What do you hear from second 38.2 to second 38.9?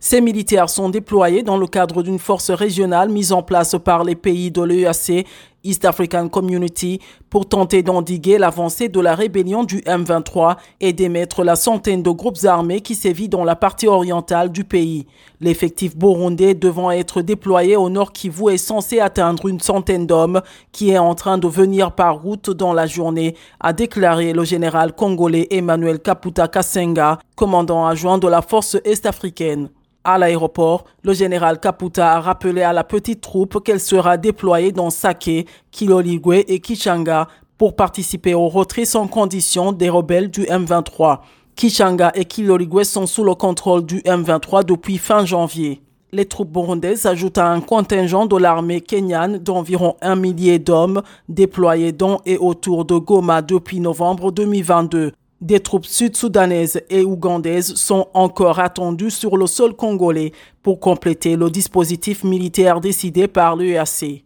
au retrait